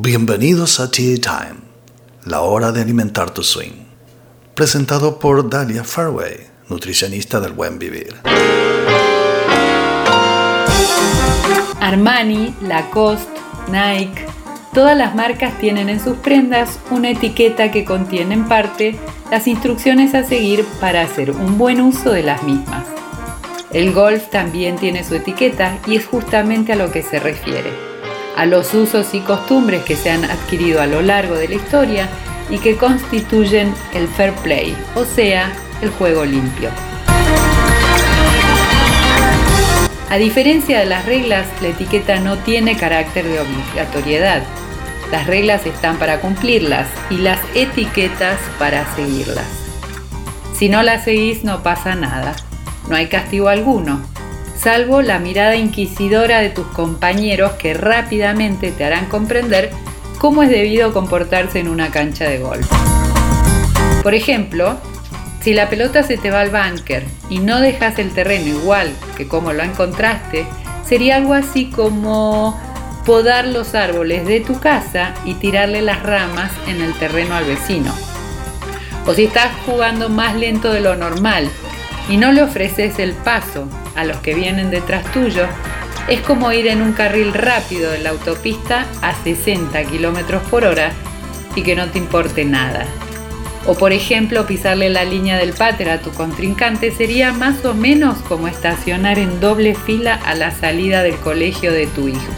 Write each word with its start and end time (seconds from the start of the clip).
Bienvenidos 0.00 0.78
a 0.78 0.92
Tea 0.92 1.16
Time, 1.16 1.58
la 2.24 2.42
hora 2.42 2.70
de 2.70 2.80
alimentar 2.80 3.34
tu 3.34 3.42
swing. 3.42 3.72
Presentado 4.54 5.18
por 5.18 5.50
Dalia 5.50 5.82
Fairway, 5.82 6.46
nutricionista 6.68 7.40
del 7.40 7.50
buen 7.50 7.80
vivir. 7.80 8.14
Armani, 11.80 12.54
Lacoste, 12.62 13.40
Nike, 13.72 14.24
todas 14.72 14.96
las 14.96 15.16
marcas 15.16 15.58
tienen 15.58 15.88
en 15.88 15.98
sus 15.98 16.16
prendas 16.18 16.78
una 16.92 17.10
etiqueta 17.10 17.72
que 17.72 17.84
contiene 17.84 18.34
en 18.34 18.46
parte 18.46 18.96
las 19.32 19.48
instrucciones 19.48 20.14
a 20.14 20.22
seguir 20.22 20.64
para 20.80 21.02
hacer 21.02 21.32
un 21.32 21.58
buen 21.58 21.80
uso 21.80 22.12
de 22.12 22.22
las 22.22 22.44
mismas. 22.44 22.86
El 23.72 23.92
golf 23.92 24.30
también 24.30 24.76
tiene 24.76 25.02
su 25.02 25.16
etiqueta 25.16 25.80
y 25.88 25.96
es 25.96 26.06
justamente 26.06 26.74
a 26.74 26.76
lo 26.76 26.92
que 26.92 27.02
se 27.02 27.18
refiere 27.18 27.97
a 28.38 28.46
los 28.46 28.72
usos 28.72 29.14
y 29.14 29.20
costumbres 29.20 29.82
que 29.82 29.96
se 29.96 30.12
han 30.12 30.24
adquirido 30.24 30.80
a 30.80 30.86
lo 30.86 31.02
largo 31.02 31.34
de 31.34 31.48
la 31.48 31.56
historia 31.56 32.08
y 32.48 32.58
que 32.58 32.76
constituyen 32.76 33.74
el 33.94 34.06
fair 34.06 34.32
play, 34.32 34.76
o 34.94 35.04
sea, 35.04 35.52
el 35.82 35.90
juego 35.90 36.24
limpio. 36.24 36.70
A 40.08 40.16
diferencia 40.18 40.78
de 40.78 40.86
las 40.86 41.04
reglas, 41.04 41.48
la 41.60 41.68
etiqueta 41.68 42.20
no 42.20 42.38
tiene 42.38 42.76
carácter 42.76 43.26
de 43.26 43.40
obligatoriedad. 43.40 44.44
Las 45.10 45.26
reglas 45.26 45.66
están 45.66 45.96
para 45.96 46.20
cumplirlas 46.20 46.86
y 47.10 47.16
las 47.16 47.40
etiquetas 47.56 48.38
para 48.56 48.86
seguirlas. 48.94 49.48
Si 50.54 50.68
no 50.68 50.84
las 50.84 51.02
seguís 51.02 51.42
no 51.42 51.64
pasa 51.64 51.96
nada, 51.96 52.36
no 52.88 52.94
hay 52.94 53.08
castigo 53.08 53.48
alguno, 53.48 54.00
salvo 54.58 55.02
la 55.02 55.18
mirada 55.18 55.56
inquisidora 55.56 56.40
de 56.40 56.50
tus 56.50 56.66
compañeros 56.66 57.52
que 57.52 57.74
rápidamente 57.74 58.72
te 58.72 58.84
harán 58.84 59.06
comprender 59.06 59.70
cómo 60.18 60.42
es 60.42 60.50
debido 60.50 60.92
comportarse 60.92 61.60
en 61.60 61.68
una 61.68 61.90
cancha 61.90 62.24
de 62.24 62.38
golf. 62.38 62.66
Por 64.02 64.14
ejemplo, 64.14 64.76
si 65.40 65.54
la 65.54 65.68
pelota 65.68 66.02
se 66.02 66.18
te 66.18 66.30
va 66.30 66.40
al 66.40 66.50
bunker 66.50 67.04
y 67.30 67.38
no 67.38 67.60
dejas 67.60 67.98
el 67.98 68.10
terreno 68.10 68.46
igual 68.46 68.92
que 69.16 69.28
como 69.28 69.52
lo 69.52 69.62
encontraste, 69.62 70.46
sería 70.84 71.16
algo 71.16 71.34
así 71.34 71.70
como 71.70 72.58
podar 73.06 73.46
los 73.46 73.74
árboles 73.74 74.26
de 74.26 74.40
tu 74.40 74.58
casa 74.58 75.14
y 75.24 75.34
tirarle 75.34 75.82
las 75.82 76.02
ramas 76.02 76.50
en 76.66 76.82
el 76.82 76.92
terreno 76.94 77.34
al 77.36 77.44
vecino. 77.44 77.94
O 79.06 79.14
si 79.14 79.24
estás 79.24 79.50
jugando 79.64 80.08
más 80.08 80.34
lento 80.34 80.72
de 80.72 80.80
lo 80.80 80.96
normal 80.96 81.48
y 82.08 82.16
no 82.16 82.32
le 82.32 82.42
ofreces 82.42 82.98
el 82.98 83.12
paso 83.12 83.68
a 83.98 84.04
los 84.04 84.18
que 84.18 84.34
vienen 84.34 84.70
detrás 84.70 85.10
tuyo, 85.12 85.46
es 86.08 86.20
como 86.20 86.52
ir 86.52 86.68
en 86.68 86.80
un 86.80 86.92
carril 86.92 87.34
rápido 87.34 87.90
de 87.90 87.98
la 87.98 88.10
autopista 88.10 88.86
a 89.02 89.14
60 89.22 89.84
km 89.84 90.40
por 90.50 90.64
hora 90.64 90.92
y 91.54 91.62
que 91.62 91.76
no 91.76 91.88
te 91.88 91.98
importe 91.98 92.44
nada. 92.44 92.86
O 93.66 93.74
por 93.74 93.92
ejemplo, 93.92 94.46
pisarle 94.46 94.88
la 94.88 95.04
línea 95.04 95.36
del 95.36 95.52
páter 95.52 95.90
a 95.90 96.00
tu 96.00 96.10
contrincante 96.12 96.90
sería 96.90 97.32
más 97.32 97.64
o 97.64 97.74
menos 97.74 98.18
como 98.20 98.48
estacionar 98.48 99.18
en 99.18 99.40
doble 99.40 99.74
fila 99.74 100.14
a 100.14 100.34
la 100.34 100.52
salida 100.52 101.02
del 101.02 101.16
colegio 101.16 101.72
de 101.72 101.86
tu 101.88 102.08
hijo. 102.08 102.32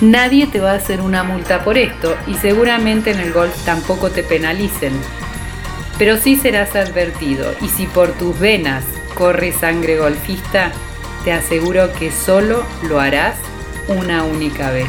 Nadie 0.00 0.46
te 0.46 0.58
va 0.58 0.72
a 0.72 0.76
hacer 0.76 1.00
una 1.00 1.22
multa 1.22 1.62
por 1.64 1.78
esto 1.78 2.16
y 2.26 2.34
seguramente 2.34 3.10
en 3.10 3.20
el 3.20 3.32
golf 3.32 3.54
tampoco 3.64 4.10
te 4.10 4.22
penalicen, 4.22 4.92
pero 5.98 6.16
sí 6.16 6.36
serás 6.36 6.74
advertido 6.74 7.52
y 7.60 7.68
si 7.68 7.86
por 7.86 8.12
tus 8.12 8.38
venas 8.38 8.84
corre 9.18 9.52
sangre 9.52 9.98
golfista, 9.98 10.70
te 11.24 11.32
aseguro 11.32 11.92
que 11.92 12.12
solo 12.12 12.62
lo 12.88 13.00
harás 13.00 13.34
una 13.88 14.22
única 14.22 14.70
vez. 14.70 14.88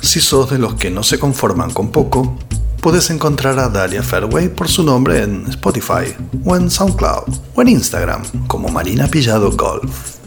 Si 0.00 0.20
sos 0.20 0.50
de 0.50 0.58
los 0.58 0.74
que 0.74 0.90
no 0.90 1.02
se 1.02 1.18
conforman 1.18 1.70
con 1.70 1.92
poco, 1.92 2.38
puedes 2.80 3.10
encontrar 3.10 3.58
a 3.58 3.68
Dalia 3.68 4.02
Fairway 4.02 4.48
por 4.48 4.68
su 4.68 4.82
nombre 4.82 5.22
en 5.22 5.44
Spotify 5.50 6.14
o 6.46 6.56
en 6.56 6.70
SoundCloud 6.70 7.34
o 7.54 7.60
en 7.60 7.68
Instagram 7.68 8.22
como 8.46 8.70
Marina 8.70 9.06
Pillado 9.06 9.50
Golf. 9.52 10.18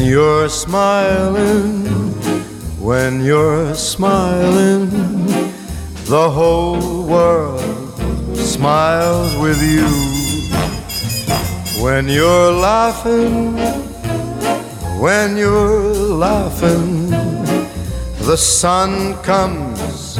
When 0.00 0.08
you're 0.08 0.48
smiling, 0.48 1.84
when 2.80 3.20
you're 3.22 3.74
smiling, 3.74 4.88
the 6.06 6.30
whole 6.30 7.04
world 7.04 7.60
smiles 8.34 9.36
with 9.36 9.60
you. 9.62 9.84
When 11.84 12.08
you're 12.08 12.50
laughing, 12.50 13.58
when 14.98 15.36
you're 15.36 15.92
laughing, 15.92 17.10
the 18.20 18.38
sun 18.38 19.22
comes 19.22 20.18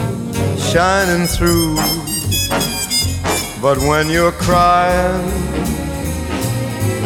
shining 0.71 1.27
through. 1.27 1.77
But 3.63 3.79
when 3.79 4.11
you're 4.11 4.33
crying, 4.33 5.25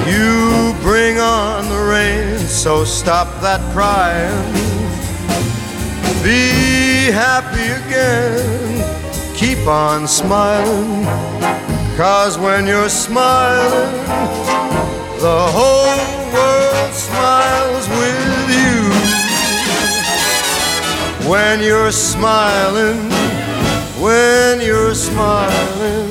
you 0.08 0.74
bring 0.82 1.20
on 1.20 1.63
so 2.54 2.84
stop 2.84 3.26
that 3.42 3.60
crying. 3.74 4.52
Be 6.22 7.10
happy 7.10 7.66
again, 7.82 9.36
keep 9.36 9.66
on 9.66 10.06
smiling. 10.06 11.04
Cause 11.96 12.38
when 12.38 12.66
you're 12.66 12.88
smiling, 12.88 13.96
the 15.18 15.40
whole 15.56 15.98
world 16.32 16.92
smiles 16.94 17.88
with 18.00 18.48
you. 18.58 18.78
When 21.28 21.60
you're 21.60 21.92
smiling, 21.92 23.10
when 24.00 24.60
you're 24.60 24.94
smiling, 24.94 26.08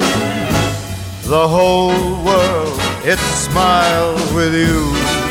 the 1.24 1.48
whole 1.48 2.24
world 2.24 2.80
it 3.06 3.20
smiles 3.20 4.32
with 4.34 4.54
you. 4.54 5.23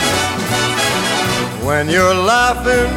When 1.64 1.88
you're 1.88 2.14
laughing, 2.14 2.90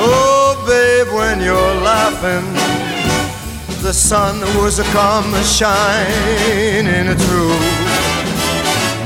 oh 0.00 0.64
babe, 0.66 1.12
when 1.14 1.42
you're 1.42 1.74
laughing, 1.84 2.46
the 3.82 3.92
sun 3.92 4.40
was 4.56 4.78
a 4.78 4.84
come 4.84 5.30
shining 5.44 7.14
through. 7.18 7.58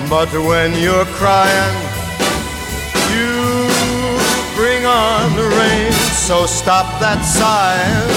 But 0.09 0.31
when 0.33 0.71
you're 0.79 1.05
crying, 1.19 1.77
you 3.11 3.67
bring 4.55 4.87
on 4.87 5.35
the 5.35 5.49
rain, 5.59 5.93
so 6.15 6.47
stop 6.47 6.87
that 7.01 7.19
sighing. 7.27 8.09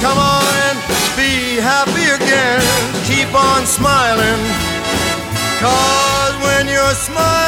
Come 0.00 0.16
on 0.16 0.46
and 0.70 0.78
be 1.18 1.58
happy 1.58 2.06
again, 2.14 2.62
keep 3.02 3.34
on 3.34 3.66
smiling. 3.66 4.42
Cause 5.58 6.34
when 6.46 6.68
you're 6.68 6.94
smiling, 6.94 7.47